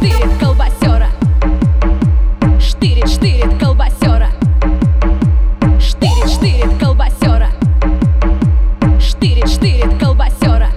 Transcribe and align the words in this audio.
штырит 0.00 0.38
колбасера. 0.40 1.08
Штырит, 2.58 3.08
штырит 3.08 3.58
колбасера. 3.58 4.30
Штырит, 5.78 6.30
штырит 6.30 6.78
колбасера. 6.80 7.50
Штырит, 8.98 9.48
штырит 9.48 9.98
колбасера. 10.00 10.68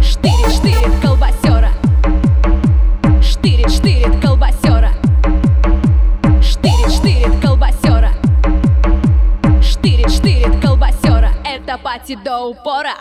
Штырит, 0.00 0.52
штырит 0.52 1.00
колбасера. 1.02 1.70
Штырит, 3.20 3.70
штырит 3.72 4.20
колбасера. 4.22 4.90
Штырит, 6.40 6.92
штырит 6.92 7.40
колбасера. 7.42 8.10
Штырит, 9.60 10.10
штырит 10.10 10.60
колбасера. 10.60 11.30
Это 11.44 11.78
пати 11.78 12.16
до 12.24 12.46
упора. 12.46 12.94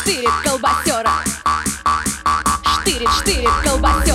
штырит 0.00 0.30
колбасера. 0.44 1.12
Штырит, 2.80 3.08
штырит 3.20 3.50
колбасера. 3.64 4.13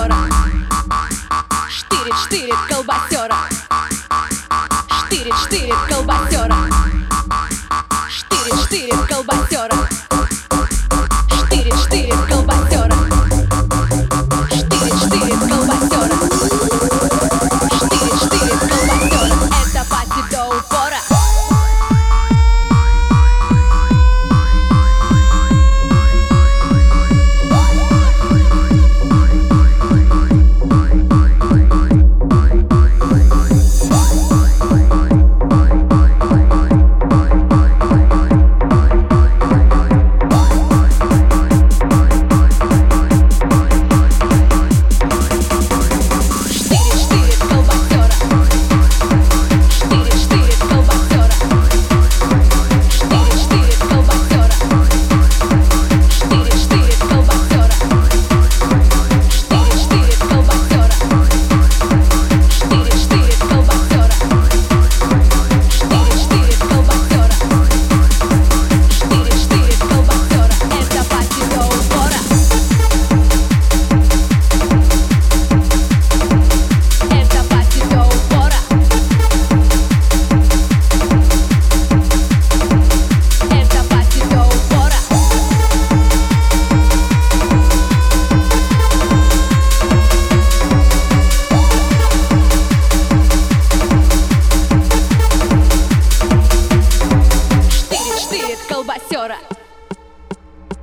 колбасера. 99.20 99.36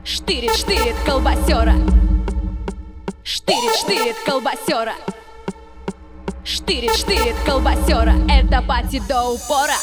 Штырит, 0.05 0.55
штырит 0.55 0.95
колбасера. 1.07 1.75
Штырит, 3.25 3.75
штырит 3.77 4.17
колбасера. 4.27 4.93
Штырит, 6.45 6.95
штырит 6.95 7.37
колбасера. 7.47 8.15
Это 8.29 8.61
пати 8.61 9.01
до 9.09 9.31
упора. 9.31 9.77